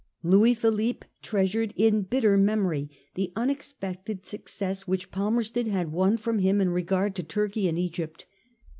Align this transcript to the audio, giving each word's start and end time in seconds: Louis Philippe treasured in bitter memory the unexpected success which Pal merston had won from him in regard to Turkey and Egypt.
Louis 0.23 0.55
Philippe 0.55 1.05
treasured 1.21 1.75
in 1.77 2.01
bitter 2.01 2.35
memory 2.35 2.89
the 3.13 3.31
unexpected 3.35 4.25
success 4.25 4.87
which 4.87 5.11
Pal 5.11 5.29
merston 5.29 5.67
had 5.67 5.91
won 5.91 6.17
from 6.17 6.39
him 6.39 6.59
in 6.59 6.69
regard 6.71 7.13
to 7.17 7.21
Turkey 7.23 7.67
and 7.67 7.77
Egypt. 7.77 8.25